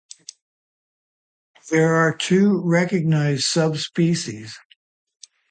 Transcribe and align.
There 1.69 1.93
are 1.93 2.15
two 2.17 2.59
recognised 2.65 3.43
subspecies. 3.43 4.57